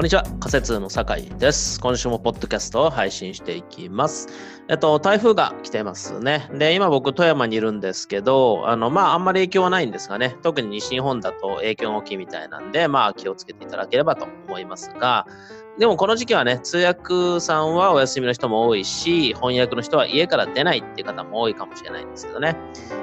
[0.00, 1.78] こんにちは、仮説の酒井です。
[1.78, 4.28] 今週もポッドキャストを配信していきます。
[4.70, 6.48] えっと、台風が来てますね。
[6.54, 15.26] で、今僕、富山にいるんですけど、あの、まあ、あんまり影響はないんですがね、特に西日本だと影響が大きいみたいなんで、まあ、気をつけていただければと思いますが、
[15.78, 22.56] でもこの時期はね、通訳さんはお休みの人も多いし、翻訳の人は家から出ないっていう方も多いかもしれないんですけどね。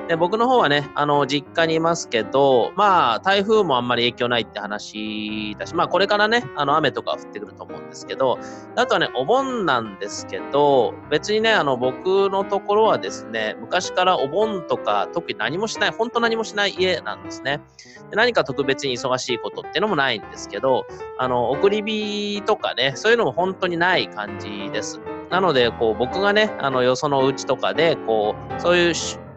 [0.07, 8.39] で、僕の方はね、あの、実家にいますけど、まあ、台風もあんまり影響ないって話だし、まあ、これからね、あの、雨とか降ってくると思うんですけど、
[8.75, 17.61] あとはね、お盆なんですけど、別にね、あの、僕のところはですね、昔からお盆とか特に何もしない、本当何もしない家なんですね。
[18.09, 20.85] で何か特別に忙しいことっていうのもないんですけど、
[21.17, 24.99] あの、送り火とかね、そういうのも本当にない感じです。
[25.29, 28.93] なので、こう、僕がね、あの、よそのうちとかで、こう、そういう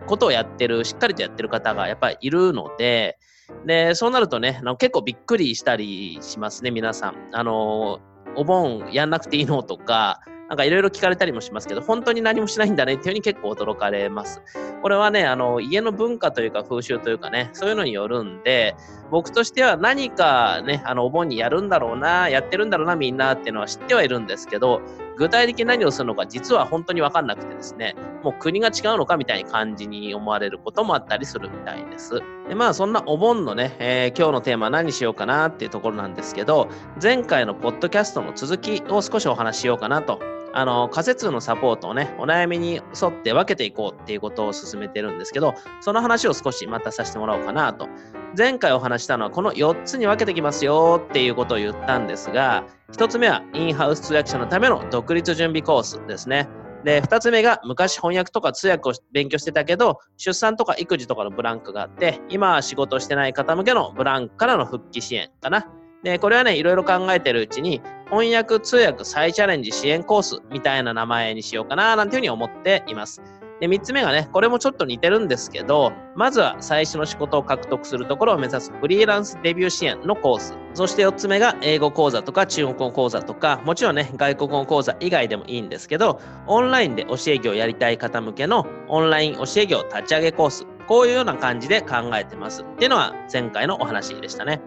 [0.07, 3.19] ことをやってる、しっかりとやってる方がやっぱりいるので、
[3.67, 7.15] で、そうなるとね、結構びっくりしたりしますね、皆さん。
[7.33, 8.01] あの、
[8.37, 10.21] お盆やんなくていいのとか、
[10.51, 14.43] なんかいろいろ聞かれたりもしますけど、本当に何もしないんだねっていうふうに結構驚かれます。
[14.83, 18.75] これはね、あの、家の文化というか風習というかね、そういうのによるんで、
[19.13, 24.81] 僕としては何かね、あの、お盆にやるんだろうな、やってるんだろうな、みんなっていうのは知ってはいるんですけど、
[25.21, 32.23] 具体的に何をするのか実は本当にわかんなくてですね、もう国が違うのかみたいな感じに思われることもあったりするみたいです。
[32.49, 36.71] でまあそんなお盆のね、えー、今日のテーマ何しようかなっていうところなんですけど、
[37.03, 40.21] 前回のポッドキャストの続きを少しお話ししようかなと
[40.53, 47.89] あの、仮説のサポートをね、お悩みに沿って分けていこうっていうことを進めてるんですけど、その話を少しまたさせてもらおうかなと。
[48.37, 56.49] 前回お話したのはこの4つに分けてきますよっていうことを言ったんですが、1つ目はインハウス通訳者のための独立準備コースですね。
[56.85, 65.67] で、2つ目が昔翻訳とか通訳を勉強してたけど、出産とか育児とかのブランクがあって、今は仕事してない方向けのブランクからの復帰支援かな。
[66.03, 73.21] で、これはね、いろいろ考えてるうちに、翻訳通訳再チャレンジ支援コースみたいな名前にしようかな、なんていうふうに思っています。
[73.61, 80.57] で、3つ目がね、これもちょっと似てるんですけど、まずは最初の仕事を獲得するところを目指すフリーランスデビュー支援のコース。
[80.73, 90.67] そして4つ目が英語講座とか中国語講座とか、もちろんね、外国語講座以外でもいいんですけど、オンラインで教え業をやりたい方向けのオンライン教え業立ち上げコース。
[90.89, 92.63] こういうような感じで考えてます。
[92.63, 94.61] っていうのは前回のお話でしたね。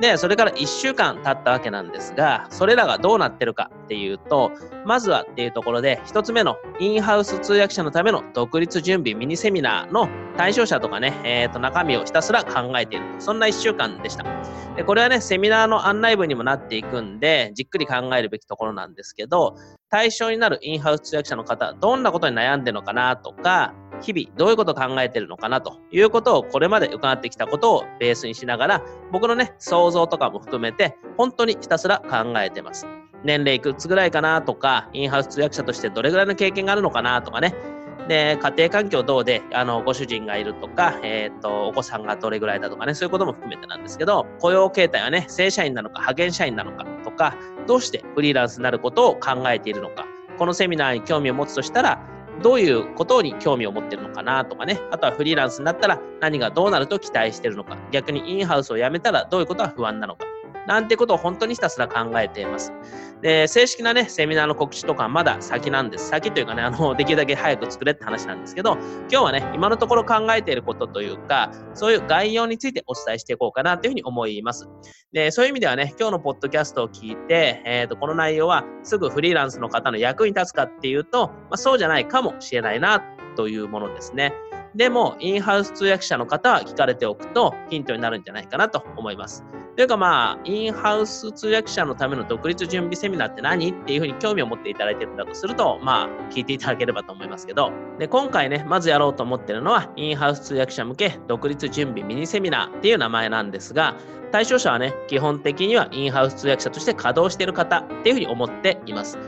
[0.00, 4.50] で、それから1週間経ったわけなんですが、それらがどうなってるかっていうと、
[4.86, 13.04] まずはっていうところで、1つ目のインハウス通訳者のための独立準備ミニセミナーの対象者とかね、え、ー、と、中身をひたすら考えている。
[13.18, 14.24] そんな1週間でした。
[14.74, 19.56] で、これはね、セミナーの案内文にもなっていくんで、じっくり考えるべきところなんですけど、
[19.90, 32.86] 対象になるインハウス通訳者の方、どんなことに悩んでるのかなとか、日々どういうことを考えてるのかなということをこれまで伺ってきたことをベースにしながら僕のね想像とかも含めて本当にひたすら考えてます。
[33.24, 37.54] 年齢いくつぐらいかなとか、インハウス通訳者としてどれぐらいの経験があるのかなとかね。
[38.08, 47.36] で、家庭環境どうで、あの、ご主人がいるとか、えっ、ー、と、お子さんがどれぐらいだとかね、そういうことも含めてなんですけど、雇用形態はね、正社員なのか派遣社員なのかとか、
[47.66, 50.06] どうしてフリーランスになることを考えているのか、
[50.38, 52.00] このセミナーに興味を持つとしたら、
[52.42, 60.24] どういうことに興味を持ってるのかなとかね、あとはフリーランスになったら何がどうなると期待してるのか、逆にインハウスを辞めたらどういうことは不安なのか、
[60.66, 62.72] なんてことを本当にひたすら考えています。
[63.22, 66.08] で、正式なね、セミナーの告知とかまだ先なんです。
[66.08, 74.68] 先というかね、あの、 できるだけ早く作れって話なんですけど、今日はね、今のところ考えていることというか、そういう概要についてお伝えしていこうかなというふうに思います。
[75.12, 83.02] で、そういう意味ではね、今日のポッドキャストを聞いて、えっ、ー、と、この内容はすぐフリーランスの方の役に立つかっていうと、まあ、そうじゃないかもしれないな
[83.36, 84.32] というものですね。
[84.74, 89.44] でも、インハウス通訳者の方は聞かれておくとヒントになるんじゃないかなと思います。
[89.76, 93.70] というかまあ、インハウス通訳者のための独立準備セミナーって何？
[93.70, 103.96] っていうふうに興味を持っていただいてるんだとすると、まあ、聞いていただければと思いますけど、で、今回ね、まずやろうと思ってるのは、インハウス通訳者向け独立準備ミニセミナーっていう名前なんですが、
[104.32, 109.18] 対象者はね、基本的にはインハウス通訳者として稼働している方っていうふうに思っています。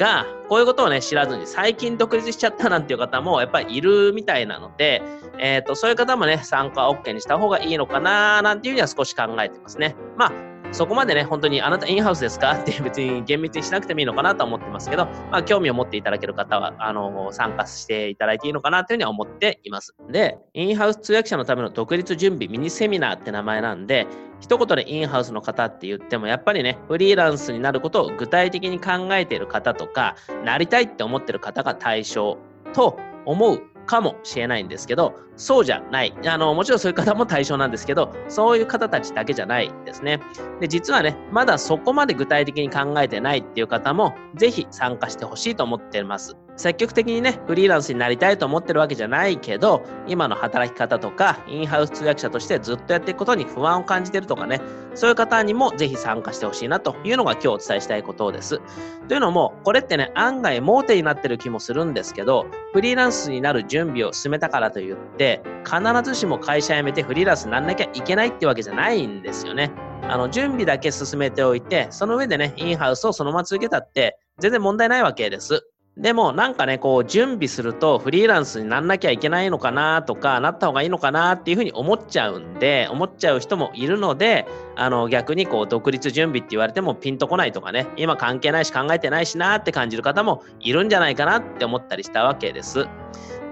[0.00, 5.02] が、こういうことをね、知らずに最近独立しちゃったなんていう方もやっぱりいるみたいなので、
[5.38, 9.94] えっ、ー、と、そういう方もね、参加 OK にした方がいいのかななんていうふうには少し考えてますね。
[10.16, 12.52] まあ、そこまでね、本当にあなたインハウスですか？
[12.60, 19.94] って別に厳密にしなくてもいいのかなと思ってますけど、まあ、興味を持っていただける方は、あの、参加していただいていいのかなというふうには思っています。
[20.08, 24.06] で、インハウス通訳者のための独立準備ミニセミナーって名前なんで、
[24.40, 30.14] 一言でインハウスの方って言っても、やっぱりね、フリーランスになることを具体的に考えている方とか、
[30.44, 32.38] なりたいって思ってる方が対象
[32.72, 36.14] と思うかもしれないんですけど、そうじゃない。
[36.26, 40.20] あの、もちろんそういう方も対象なんですけど、そういう方たちだけじゃないですね。
[40.60, 46.36] で、実はね、まだそこまで具体的に考えてないっていう方も、ぜひ参加してほしいと思っています。
[46.56, 54.60] 積極的にね、フリーランスになりたいと思ってるわけじゃないけど、今の働き方とか、インハウス通訳者としてずっとやっていくことに不安を感じてるとかね、
[54.94, 58.60] そういう方にもぜひ参加してほしいなというのが今日お伝えしたいことです。
[59.08, 69.70] というのも、これってね、案外盲点になってる気もするんですけど、フリーランスになる準備を進めたからといって、必ずしも会社辞めてフリーランスになんなきゃいけないってわけじゃないんですよね。
[70.02, 75.66] あの、準備だけ進めておいて、その上でね、インハウスをそのまま続けたって、全然問題ないわけです。
[76.00, 92.88] でもなんかね、こう準備するとフリーランスになんなきゃいけないのかなとか、なった方がいいのかなっていうふうに思っちゃうんで、思っちゃう人もいるので、あの逆にこう独立準備って言われてもピンとこないとかね、今関係ないし考えてないしなって感じる方もいるんじゃないかなって思ったりしたわけです。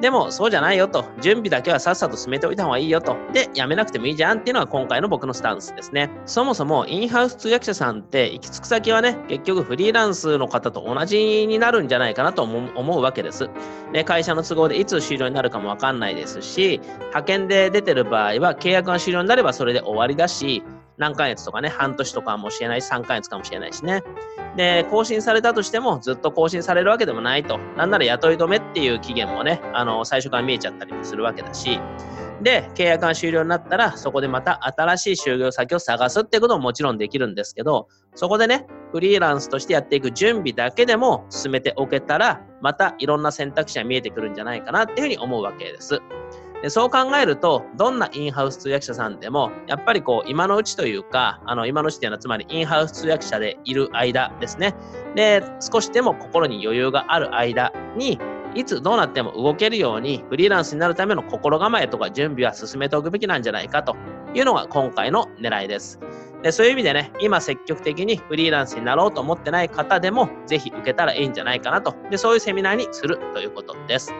[0.01, 1.05] でも、そうじゃないよと。
[1.21, 3.17] 準備だけはさっさと進めておいた方がいいよと。
[3.33, 6.11] で、やめなくてもいいじゃんっていうのが今回の僕のスタンスですね。
[6.25, 13.51] そもそも、インハウス通訳者さんって行き着く先はね、結局フリーランスの方と同じになるんじゃないかなと思うわけです。
[13.93, 20.63] で、会社の都合でいつ終了になるかもわかんないですし、派遣で出てる場合は契約が終了になればそれで終わりだし、
[20.99, 24.03] 何ヶ月とかね、半年とかもしれないし、3ヶ月かもしれないしね。
[24.57, 27.59] で、更新されたとしても、ずっと更新されるわけでもないと。
[27.77, 31.81] なんなら雇い止めっていう期限もね、あの、最初から見えちゃったりもするわけだし、
[32.43, 46.01] で、契約が終了になったら、そこでまた新しい就業先を探すっていうことももちろんできるんですけど、そこでね、フリーランスとしてやっていく準備だけでも進めておけたら、またいろんな選択肢が見えてくるんじゃないかなっていうふうに思うわけです。
[46.63, 54.75] でそう考えると、どんなインハウス通訳者さんでも、やっぱりこう、今のうちというか、あの、今のうちっていうのは、つまりインハウス通訳者でいる間ですね。
[55.15, 58.19] で、少しでも心に余裕がある間に、
[58.55, 63.95] いつどうなっても動けるように、フリーランスになるための心構えとか準備は進めておくべきなんじゃないかと
[64.35, 66.01] いうのが今回の狙いです。
[66.43, 71.95] でそういう意味でね、今積極的にフリーランスになろうと思ってない方でも、ぜひ受けたらいいんじゃないかなと。
[72.11, 74.13] で、そういうセミナーにするということです。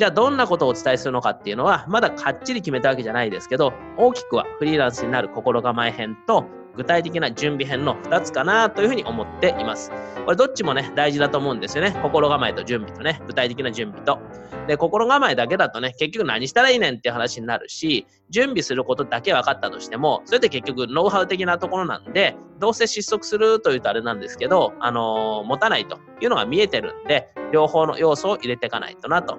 [0.00, 9.92] じゃあどんなことをお伝えするのかっていうのは、まだかっちり決めたわけじゃないですけど、大きくはフリーランスになる心構え編と、具体的な準備編の2つかなというふうに思っています。
[10.24, 11.94] これどっちもね、大事だと思うんですよね。
[12.02, 14.18] 心構えと準備とね、具体的な準備と。
[14.66, 29.38] で、心構えだけだとね、結局何したらいいねんっていう話になるし、準備することだけ分かったとしても、それって結局ノウハウ的なところなんで、どうせ失速するというとあれなんですけど、あのー、持たないというのが見えてるんで、両方の要素を入れていかないとなと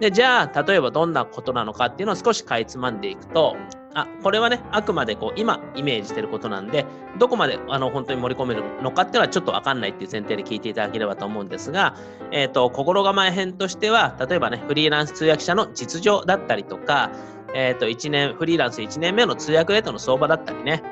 [0.00, 3.56] で、じゃあ、例えばどんなことなのかっていうのを少しかいつまんでいくと、
[3.94, 6.84] あ、これはね、あくまでこう、今イメージしてることなんで、
[7.18, 11.96] どこまであの本当に盛り込めるのかっていうのはちょっとわかんないっていう前提で聞いていただければと思うんですが、
[12.30, 17.10] えっ、ー、と、心構え編としては、例えばね、フリーランス通訳者の実情だったりとか、
[17.54, 20.82] えっ、ー、と、1年、フリーランス1年目の通訳レートの相場だったりね、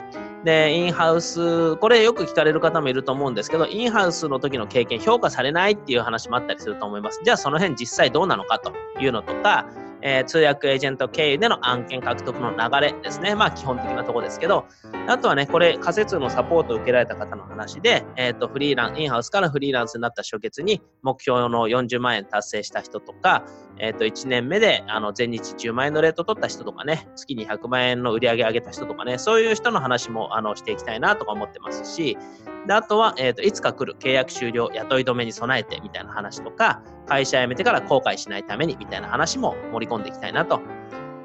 [0.45, 7.21] で、インハウス、これよく聞かれる方もいると思うんですけど、インハウスの時の経験評価されないっていう話もあったりすると思います。
[7.25, 9.67] じゃあその辺実際どうなのかというのとか、
[10.05, 13.35] えー、通訳エージェント経由での案件獲得の流れですね。
[13.35, 14.67] まあ基本的なところですけど、
[15.09, 23.45] あとはね、これ仮説のサポートを受けられた方の話で、えっ、ー、と、フリーラン、インハウスからフリーランスになった初月に目標の40万円達成した人とか、
[23.79, 32.19] えっ、ー、と、1年目で、あの、前日10万円のレート取った人とかね、月に100万円の売り上げ上げた人とかね、そういう人の話も、あの、していきたいなとか思ってますし、
[32.67, 40.61] で、あとは、えっ、と、いつか来る契約終了、雇い止めに備えてみたいな話とか、会社辞めてから後悔しないためにみたいな話も盛り込んでいきたいなと。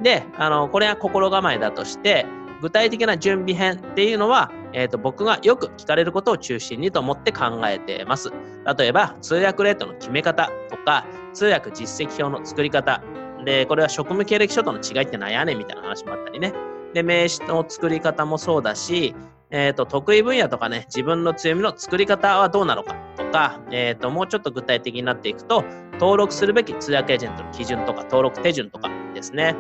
[0.02, 2.26] で、あの、これは心構えだとして、
[2.62, 8.32] 具体的な準備編っていうのは、えっ、ー、と、僕がよく聞かれることを中心にと思って考えてます。
[8.78, 13.02] 例えば、通訳レートの決め方とか、通訳実績表の作り方。
[13.46, 16.54] で、これは職務経歴書との違いって何やねんみたいな話もあったりね。
[16.94, 19.16] で、名刺の作り方もそうだし、
[19.52, 25.64] えっ、ー、と、得意分野とかね、自分の強みの作り方はどうなのかとか、えっ、ー、と、もうちょっと具体的になっていくと、
[26.00, 29.56] 登録するべき通訳エージェントの基準とか、登録手順とかですね。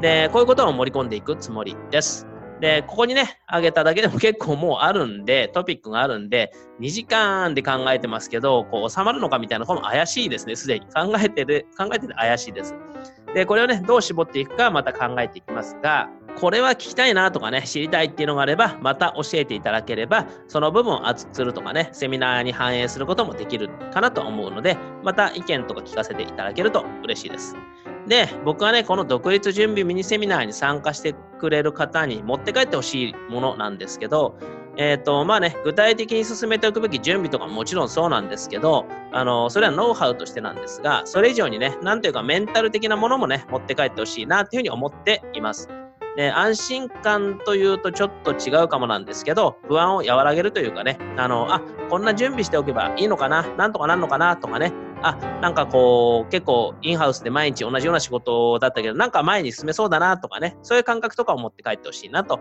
[0.00, 2.26] で、こういうことを盛り込んでいくつもりです。
[2.60, 10.86] で、ここにね、あげただけでも結構もうあるんで、トピックがあるんで、2時間で考えてますけど、こう収まるのかみたいな、この怪しいですね、すでに。
[10.86, 12.74] 考えてる、考えてて怪しいです。
[13.34, 27.56] で、これをね、どう絞っていくかまた考えていきますが、これは聞きたいなとかね、知りたいっていうのがあれば、また教えていただければ、その部分を熱くするとかね、セミナーに反映することもできるかなと思うので、また意見とか聞かせていただけると嬉しいです。
[28.06, 34.38] で、僕はね、この独立準備ミニセミナーに参加してくれる方に持って帰ってほしいものなんですけど、
[34.76, 45.79] えっ、ー、と、まあね、具体的に進めておくべき準備とかももちろんそうなんですけど、あの、それはノウハウとしてなんですが、それ以上にね、なんというかメンタル的なものもね、持って帰ってほしいなというふうに思っています。
[46.16, 62.40] で、安心感というとちょっと違うかもなんですけど、不安を和らげるというかね、あの、あ、こんな準備しておけばいいのかな、なんとかなんのかなとかね、あ、なんかこう、結構インハウスで毎日同じような仕事だったけど、なんか前に進めそうだなとかね、そういう感覚とかを持って帰ってほしいなと。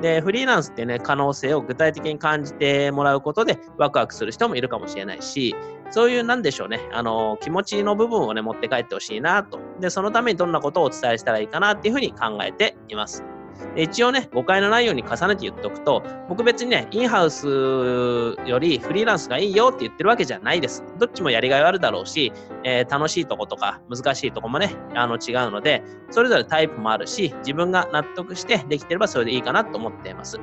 [0.00, 5.54] で、フリーランスってね、可能性を具体的に感じてもらうことでワクワクする人もいるかもしれないし、
[5.90, 9.58] そういう、なんでしょうね、あの、気持ちの部分をね、持って帰ってほしいなと。
[9.80, 13.24] で、そのためにどんなことをお伝えしたらいいかなっていうふうに考えています。
[13.76, 20.84] 一応ね、誤解のないように重ねて言っておくと、僕別にね、インハウスよりフリーランスがいいよって言ってるわけじゃないです。
[20.98, 22.32] どっちもやりがいはあるだろうし、
[22.64, 30.38] えー、楽しいとことか難しいとこもね、あの違うので、それぞれタイプもあるし、自分が納得してできてればそれでいいかなと思っています。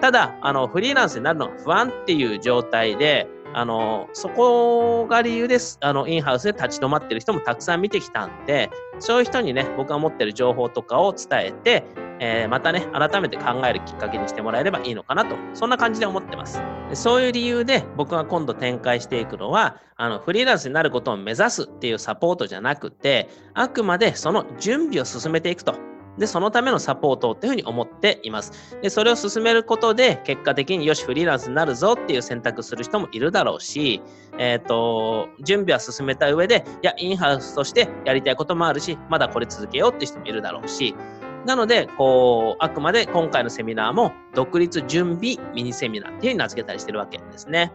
[0.00, 5.78] ただ、あの、フリーランスになるのが不安っていう状態で、あの、そこが理由です。
[5.80, 11.84] あの、インハウスで立ち止まってる人もたくさん見てきたんで、そういう人にね、僕が持ってる情報とかを伝えて、
[12.20, 16.60] えー、またね、改めて考えるきっかけにしてもらえればいいのかなと、そんな感じで思ってます。
[16.92, 25.95] そういう理由で僕が今度展開していくのは、あの、フリーランスになることを目指すっていうサポートじゃなくて、あくまでその準備を進めていくと。
[26.18, 28.78] で、そのためのサポートっていうふうに思っています。
[28.82, 34.02] で、それを進めることで、結果的によし、フリーランスになるぞっていう選択する人もいるだろうし、
[34.38, 40.94] えっ、ー、と、準備は進めた上で、いや、インハウスとしてやりたいこともあるし、まだこれ続けようって人もいるだろうし、
[41.46, 47.72] なので、こう、あくまで今回のセミナーも、独立準備ミニセミナーっていうふうに名付けたりしてるわけですね。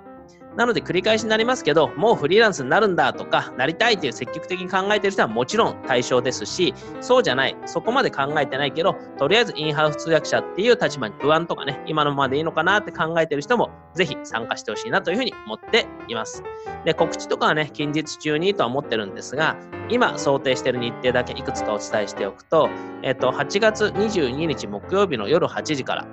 [0.58, 16.44] なので繰り返しになりますけど、もうフリーランスになるんだとか、なりたいという積極的に考えている人はもちろん対象ですし、そうじゃない、そこまで考えてないけど、とりあえずインハウス通訳者っていう立場に不安とかね、今のままでいいのかなって考えている人も、ぜひ参加してほしいなというふうに思っています。
[16.84, 19.56] で、告知とかはね、近日中にとは思ってるんですが、
[19.90, 22.70] 今想定している日程だけいくつかお伝えしておくと、
[23.04, 26.08] えっと、8月22日木曜日の夜8時から、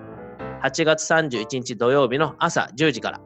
[0.62, 3.20] 8月31日土曜日の朝10時から、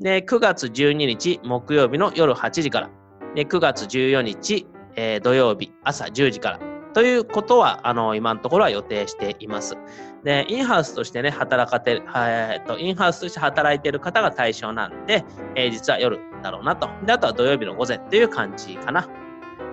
[0.00, 2.90] で、9月12日木曜日の夜8時から、
[3.34, 6.60] で9月14日、えー、土曜日朝10時から、
[6.94, 9.76] ということは、あの、今のところは予定しています。
[10.22, 15.24] で、インハウスとしてね、働かてる、えっと、インハウスとして働いている方が対象なんで、
[15.56, 16.88] えー、実は夜だろうなと。
[17.04, 19.08] で、あとは土曜日の午前っていう感じかな。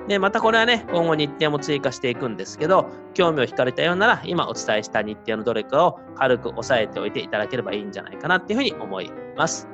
[0.08, 9.68] で、またこれはね、今後日程も追加していくんですけど、興味を惹かれたようなら、今お伝えした日程のどれかを軽く押さえておいていただければいいんじゃないかなっていうふうに思います。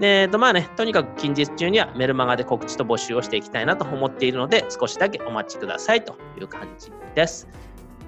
[0.00, 7.48] で、えっと、まあね、とにかく近日中にはメルマガで告知と募集をしていきたいなと思っているので、少しだけお待ちくださいという感じです。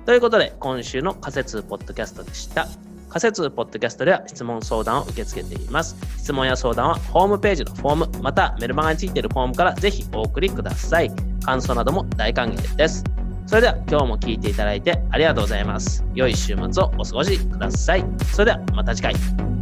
[0.06, 2.68] ということで、今週の仮説ポッドキャストでした。
[3.08, 5.96] 仮説ポッドキャストでは質問相談を受け付けています。
[6.16, 11.10] 質問や相談はホームページのフォーム、またメルマガについているフォームからぜひお送りください。
[11.44, 13.02] 感想なども大歓迎です。
[13.46, 16.04] それでは今日も聴いていただいてありがとうございます。
[16.14, 18.04] 良い週末をお過ごしください。
[18.32, 19.59] それではまた次回。